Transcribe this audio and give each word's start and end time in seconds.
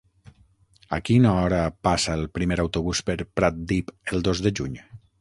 A 0.97 0.97
quina 1.09 1.33
hora 1.41 1.59
passa 1.89 2.17
el 2.21 2.25
primer 2.39 2.59
autobús 2.65 3.05
per 3.11 3.19
Pratdip 3.41 3.97
el 4.15 4.29
dos 4.31 4.47
de 4.49 4.57
juny? 4.63 4.85